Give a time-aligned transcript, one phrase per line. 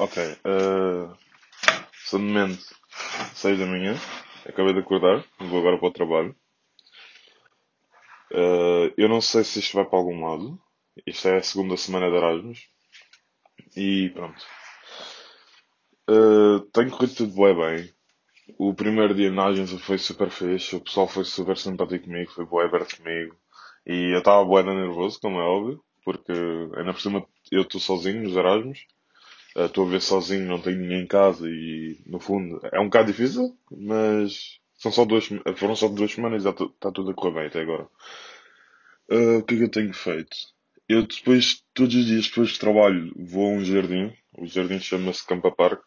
[0.00, 0.16] Ok.
[0.46, 1.14] Uh,
[2.06, 2.64] são de momento
[3.34, 3.94] 6 da manhã.
[4.48, 5.22] Acabei de acordar.
[5.38, 6.34] Vou agora para o trabalho.
[8.32, 10.58] Uh, eu não sei se isto vai para algum lado.
[11.06, 12.66] Isto é a segunda semana de Erasmus.
[13.76, 14.42] E pronto.
[16.08, 17.94] Uh, tenho corrido tudo bem bem.
[18.58, 20.76] O primeiro dia na agência foi super fixe.
[20.76, 22.30] O pessoal foi super simpático comigo.
[22.30, 23.36] Foi bem aberto comigo.
[23.84, 25.84] E eu estava bem nervoso, como é óbvio.
[26.02, 28.86] Porque ainda por cima eu estou sozinho nos Erasmus.
[29.56, 32.84] Eh, estou a ver sozinho, não tenho ninguém em casa e, no fundo, é um
[32.84, 37.14] bocado difícil, mas são só duas, foram só duas semanas e já está tudo a
[37.14, 37.88] correr bem até agora.
[39.10, 40.36] Uh, o que é que eu tenho feito?
[40.88, 44.12] Eu depois, todos os dias depois de trabalho, vou a um jardim.
[44.38, 45.82] O jardim chama-se Campa Park.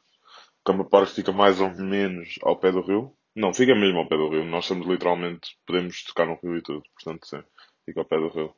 [0.66, 3.14] Campa Park fica mais ou menos ao pé do rio.
[3.36, 4.46] Não, fica mesmo ao pé do rio.
[4.46, 6.84] Nós estamos literalmente, podemos tocar no rio e tudo.
[6.96, 7.44] Portanto, sim,
[7.86, 8.54] fica ao pé do rio.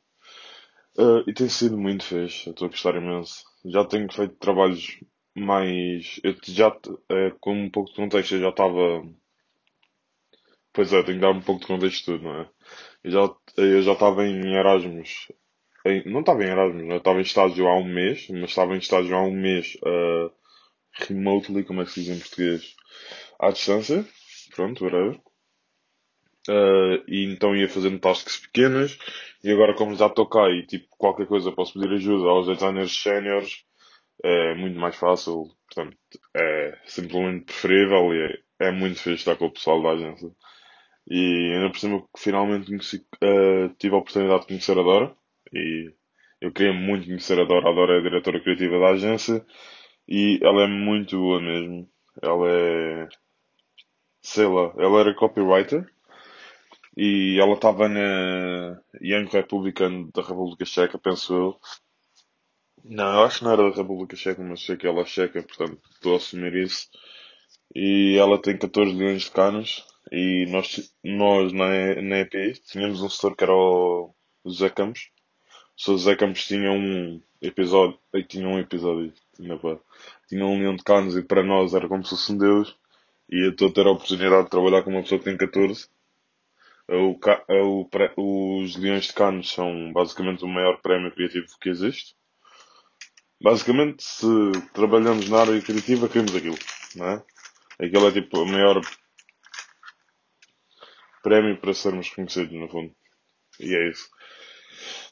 [0.98, 2.50] Uh, e tem sido muito fixe.
[2.50, 5.00] Estou a gostar imenso já tenho feito trabalhos
[5.34, 6.20] mais.
[6.22, 6.68] Eu já,
[7.10, 9.02] é, com um pouco de contexto, eu já estava.
[10.72, 12.50] Pois é, tenho que dar um pouco de contexto tudo, não é?
[13.02, 15.32] Eu já, eu já estava em Erasmus.
[15.84, 18.78] Em, não estava em Erasmus, eu estava em estágio há um mês, mas estava em
[18.78, 20.30] estágio há um mês uh,
[20.92, 22.76] remotely, como é que se diz em português?
[23.40, 24.06] À distância.
[24.54, 25.20] Pronto, whatever.
[26.48, 28.98] Uh, e então ia fazendo tasks pequenas
[29.42, 32.96] e agora como já estou cá e tipo qualquer coisa posso pedir ajuda aos designers
[33.02, 33.64] séniores
[34.22, 35.96] é muito mais fácil, portanto
[36.34, 40.30] é simplesmente preferível e é, é muito fixe estar com o pessoal da agência.
[41.08, 45.16] E ainda por cima que finalmente conheci, uh, tive a oportunidade de conhecer a Dora
[45.52, 45.92] e
[46.40, 49.44] eu queria muito conhecer a Dora, a Dora é a diretora criativa da agência
[50.08, 51.88] e ela é muito boa mesmo.
[52.22, 53.08] Ela é
[54.20, 55.86] sei lá, ela era copywriter
[56.96, 61.60] e ela estava na Young Republican da República Checa, penso eu.
[62.84, 65.42] Não, eu acho que não era da República Checa, mas sei que ela é checa,
[65.42, 66.88] portanto estou a assumir isso.
[67.74, 69.84] E ela tem 14 milhões de canos.
[70.10, 75.10] E nós, nós na, na EPI tínhamos um setor que era o José Campos.
[75.88, 79.78] O José Campos tinha um episódio, aí tinha um episódio, tinha, pá,
[80.28, 82.74] tinha um milhão de canos e para nós era como se fosse um Deus.
[83.28, 85.88] E eu estou a ter a oportunidade de trabalhar com uma pessoa que tem 14
[86.88, 87.18] o,
[88.16, 92.14] o, os Leões de Cannes são basicamente o maior prémio criativo que existe.
[93.42, 94.26] Basicamente, se
[94.72, 96.58] trabalhamos na área criativa, queremos aquilo,
[96.94, 97.24] não é?
[97.78, 98.80] Aquilo é tipo o maior
[101.22, 102.94] prémio para sermos reconhecidos, no fundo.
[103.60, 104.08] E é isso.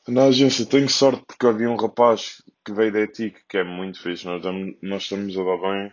[0.06, 4.00] Na agência tenho sorte porque havia um rapaz que veio da ETIC que é muito
[4.00, 4.26] fixe.
[4.26, 4.42] Nós,
[4.82, 5.92] nós estamos a dar bem.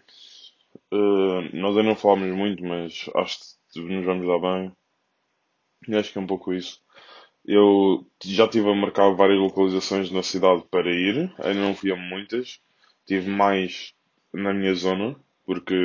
[0.93, 3.39] Uh, nós ainda não falamos muito, mas acho
[3.71, 4.71] que nos vamos dar bem.
[5.89, 6.81] Acho que é um pouco isso.
[7.45, 11.95] Eu já tive a marcar várias localizações na cidade para ir, ainda não fui a
[11.95, 12.61] muitas.
[13.05, 13.93] Tive mais
[14.33, 15.15] na minha zona,
[15.45, 15.75] porque.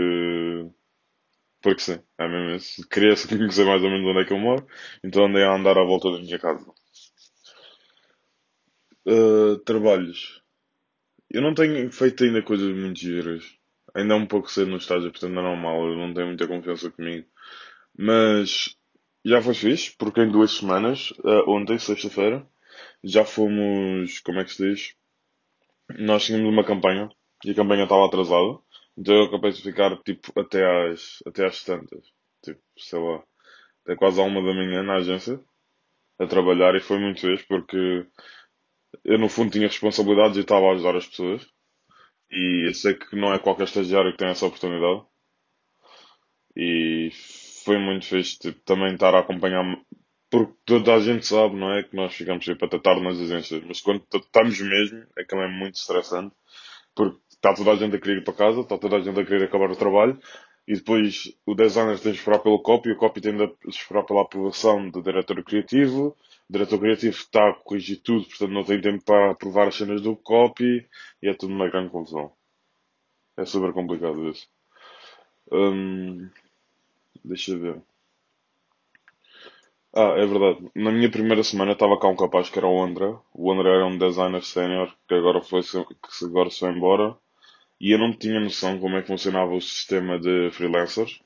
[1.60, 2.88] Porque sim, é mesmo isso.
[2.88, 4.66] Queria conhecer mais ou menos onde é que eu moro,
[5.04, 6.66] então andei a andar à volta da minha casa.
[9.06, 10.42] Uh, trabalhos.
[11.30, 13.44] Eu não tenho feito ainda coisas muito giras.
[13.94, 16.90] Ainda é um pouco cedo no estágio, portanto é normal, eu não tenho muita confiança
[16.90, 17.26] comigo.
[17.98, 18.76] Mas
[19.26, 22.47] já foi fixe, porque em duas semanas, uh, ontem, sexta-feira,
[23.03, 24.94] já fomos, como é que se diz?
[25.98, 27.09] Nós tínhamos uma campanha
[27.44, 28.59] e a campanha estava atrasada,
[28.97, 32.06] então eu acabei de ficar tipo até às, até às tantas,
[32.42, 33.22] tipo, sei lá,
[33.84, 35.41] até quase à uma da manhã na agência
[36.19, 38.06] a trabalhar e foi muito fixe porque
[39.04, 41.47] eu no fundo tinha responsabilidades e estava a ajudar as pessoas.
[42.31, 45.04] E eu sei que não é qualquer estagiário que tem essa oportunidade.
[46.56, 47.10] E
[47.66, 49.65] foi muito fixe tipo, também estar a acompanhar
[50.31, 51.82] porque toda a gente sabe, não é?
[51.82, 55.49] Que nós ficamos sempre a tratar nas agências, mas quando estamos mesmo, é que é
[55.49, 56.34] muito estressante,
[56.94, 59.25] porque está toda a gente a querer ir para casa, está toda a gente a
[59.25, 60.19] querer acabar o trabalho,
[60.66, 64.22] e depois o designer tem de esperar pelo copy, o copy tem de esperar pela
[64.22, 66.16] aprovação do diretor criativo,
[66.49, 70.00] o diretor criativo está a corrigir tudo, portanto não tem tempo para aprovar as cenas
[70.00, 70.88] do copy,
[71.22, 72.32] e é tudo uma grande confusão.
[73.37, 74.49] É super complicado isso.
[75.52, 76.29] Hum,
[77.24, 77.82] Deixa eu ver.
[80.02, 80.60] Ah, é verdade.
[80.84, 83.08] Na minha primeira semana estava cá um rapaz que era o André.
[83.34, 87.16] O André era um designer sénior que agora foi que agora foi embora.
[87.80, 91.20] E eu não tinha noção como é que funcionava o sistema de freelancers.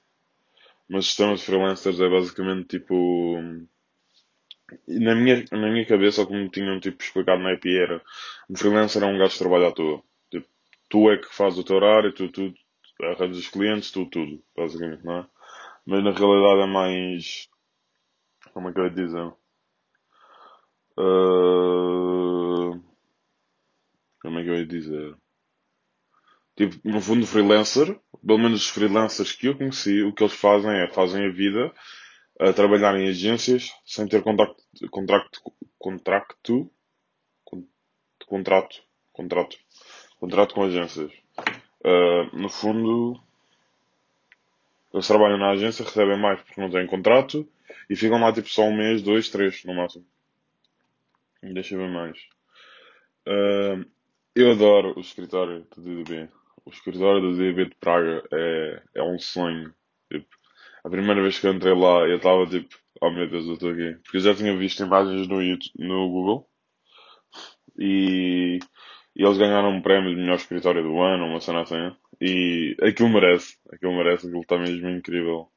[0.90, 2.94] Mas o sistema de freelancers é basicamente tipo.
[5.06, 8.02] Na minha, na minha cabeça, como tinham tipo, explicado na IP, era
[8.48, 10.02] um freelancer é um gajo que trabalha à toa.
[10.30, 10.46] Tipo,
[10.88, 12.54] tu é que fazes o teu horário, tu, tu
[13.02, 15.26] arranjas os clientes, tu tudo, basicamente, não é?
[15.90, 17.48] Mas na realidade é mais.
[18.52, 19.26] Como é que eu ia dizer?
[20.96, 22.80] Uh...
[24.22, 25.16] Como é que eu ia dizer?
[26.54, 30.70] Tipo, no fundo, freelancer, pelo menos os freelancers que eu conheci, o que eles fazem
[30.70, 31.74] é fazem a vida
[32.38, 35.40] a trabalhar em agências sem ter contacto, contrato,
[35.76, 36.70] contrato,
[38.26, 38.80] contrato,
[39.12, 39.58] contrato,
[40.20, 41.10] contrato com agências.
[41.84, 43.20] Uh, no fundo,
[44.92, 47.48] eles trabalham na agência, recebem mais porque não têm contrato
[47.88, 50.04] e ficam lá tipo só um mês, dois, três no máximo.
[51.42, 52.18] Deixa eu ver mais.
[53.26, 53.84] Uh,
[54.34, 56.28] eu adoro o escritório do DDB.
[56.64, 59.74] O escritório do DDB de Praga é, é um sonho.
[60.10, 60.28] Tipo,
[60.84, 63.70] a primeira vez que eu entrei lá, eu estava tipo, oh meu Deus, eu estou
[63.70, 63.96] aqui.
[64.02, 66.48] Porque eu já tinha visto imagens no, YouTube, no Google
[67.78, 68.58] e,
[69.14, 71.94] e eles ganharam um prémio de melhor escritório do ano, uma cena assim.
[72.20, 75.50] E aquilo merece, aquilo merece, aquilo está mesmo incrível.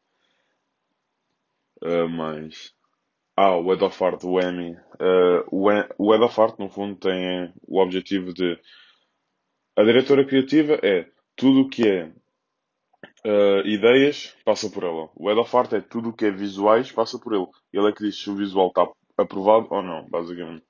[1.82, 2.74] Uh, mas.
[3.36, 4.74] Ah, o Head of Art, o Emmy.
[5.00, 8.60] Uh, o, Head of Art, no fundo, tem o objetivo de.
[9.76, 12.06] A diretora criativa é tudo o que é
[13.26, 15.10] uh, ideias, passa por ela.
[15.16, 17.48] O Head of Art é tudo o que é visuais, passa por ele.
[17.72, 20.66] Ele é que diz se o visual está aprovado ou não, basicamente.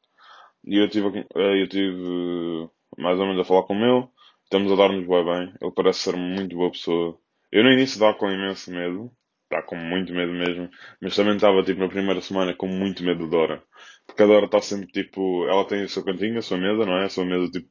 [0.65, 4.07] E eu tive, eu tive mais ou menos a falar com ele.
[4.43, 5.53] Estamos a dar-nos bem.
[5.61, 7.17] Ele parece ser muito boa pessoa.
[7.51, 9.11] Eu no início dá com imenso medo.
[9.43, 10.69] Está com muito medo mesmo.
[11.01, 13.63] Mas também estava, tipo, na primeira semana com muito medo de Dora.
[14.07, 15.45] Porque a Dora está sempre, tipo...
[15.47, 17.05] Ela tem o seu cantinho, a sua mesa, não é?
[17.05, 17.69] A sua mesa, tipo...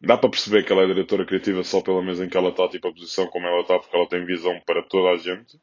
[0.00, 2.68] Dá para perceber que ela é diretora criativa só pela mesa em que ela está,
[2.68, 5.58] tipo, a posição como ela está, porque ela tem visão para toda a gente.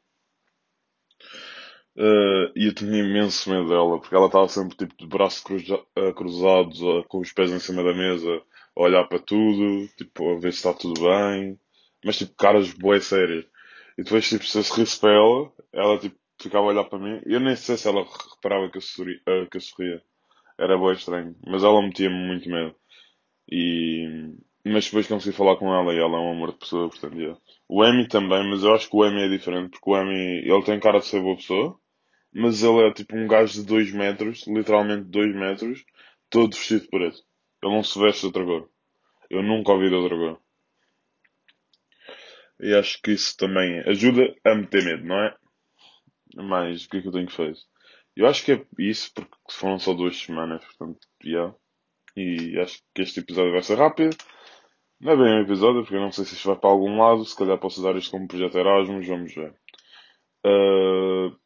[1.96, 5.76] Uh, e eu tinha imenso medo dela, porque ela estava sempre tipo de braços cruza
[5.76, 8.42] uh, cruzados, uh, com os pés em cima da mesa,
[8.74, 11.58] a olhar para tudo, tipo, a ver se está tudo bem,
[12.04, 13.44] mas tipo, caras boas sérias.
[13.98, 17.20] E depois, tipo, se eu sorrisse para ela, ela tipo, ficava a olhar para mim,
[17.26, 20.02] eu nem sei se ela reparava que eu, sorria, que eu sorria.
[20.58, 22.74] Era boa estranho, mas ela metia-me muito medo.
[23.50, 24.34] E,
[24.64, 27.38] mas depois consegui falar com ela e ela é um amor de pessoa, portanto, yeah.
[27.68, 30.62] O Amy também, mas eu acho que o Amy é diferente, porque o Amy, ele
[30.62, 31.78] tem cara de ser boa pessoa,
[32.32, 35.84] mas ele é tipo um gajo de 2 metros, literalmente 2 metros,
[36.30, 37.18] todo vestido de preto.
[37.62, 38.70] Ele não se veste de outra cor.
[39.30, 40.40] Eu nunca ouvi de outra cor.
[42.60, 45.36] E acho que isso também ajuda a meter medo, não é?
[46.36, 47.60] Mas o que é que eu tenho feito?
[48.16, 51.54] Eu acho que é isso porque foram só duas semanas, portanto, yeah.
[52.16, 54.16] E acho que este episódio vai ser rápido.
[55.00, 57.24] Não é bem um episódio, porque eu não sei se isto vai para algum lado.
[57.24, 59.54] Se calhar posso usar isto como projeto Erasmus, vamos ver.
[60.46, 61.36] Uh,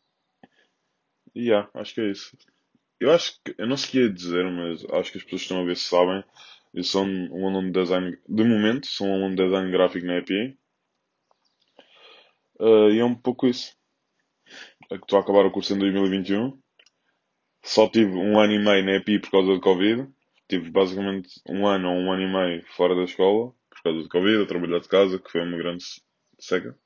[1.37, 2.35] Yeah, acho que é isso.
[2.99, 5.43] Eu acho que, eu não sei o que ia dizer, mas acho que as pessoas
[5.43, 6.25] que estão a ver se sabem.
[6.73, 10.17] Eu sou um aluno de design, de momento, sou um aluno de design gráfico na
[10.17, 10.59] EPI.
[12.59, 13.77] Uh, e é um pouco isso.
[14.91, 16.59] É estou a acabar o curso em 2021.
[17.63, 20.09] Só tive um ano e meio na EPI por causa do Covid.
[20.49, 24.09] Tive basicamente um ano ou um ano e meio fora da escola por causa do
[24.09, 25.85] Covid, a trabalhar de casa, que foi uma grande
[26.39, 26.79] seca.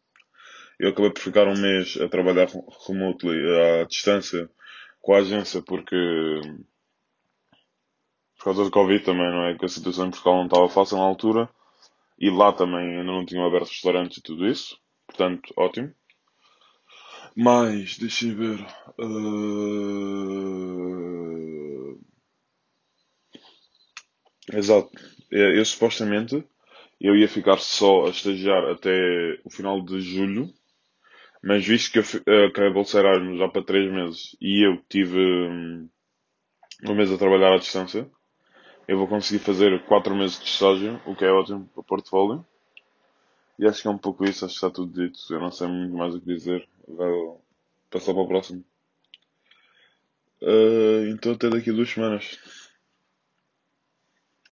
[0.80, 2.48] Eu acabei por ficar um mês a trabalhar
[2.88, 3.38] remotely,
[3.80, 4.48] à distância,
[5.02, 5.94] com a agência, porque
[8.38, 9.58] por causa do Covid também, não é?
[9.58, 11.50] Que a situação em Portugal não estava fácil na altura.
[12.18, 14.78] E lá também ainda não tinham aberto restaurantes e tudo isso.
[15.06, 15.94] Portanto, ótimo.
[17.36, 18.66] Mas, deixa eu ver.
[18.98, 19.50] Uh...
[24.50, 24.90] Exato.
[25.30, 26.42] Eu supostamente
[26.98, 28.90] eu ia ficar só a estagiar até
[29.44, 30.50] o final de julho
[31.42, 35.18] mas visto que eu uh, acabei de Erasmus já para 3 meses e eu tive
[35.18, 35.88] um,
[36.84, 38.10] um mês a trabalhar à distância,
[38.86, 42.44] eu vou conseguir fazer 4 meses de estágio, o que é ótimo para o portfólio.
[43.58, 45.18] E acho que é um pouco isso, acho que está tudo dito.
[45.30, 46.66] Eu não sei muito mais o que dizer.
[46.88, 47.44] Vou
[47.90, 48.64] passar para o próximo.
[50.40, 52.38] Uh, então até daqui a duas semanas.